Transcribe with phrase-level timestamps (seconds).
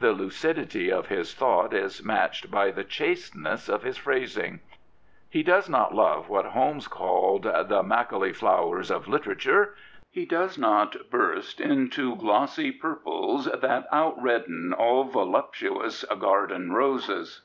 [0.00, 4.58] The lucidity of his thought is matched by the chasteness of his phrasing.
[5.30, 9.76] He does not love what Holmes called the Macaulay flowers of literature."
[10.10, 17.42] He does not burst— Into glossy purples that outredden All voluptuous garden roses.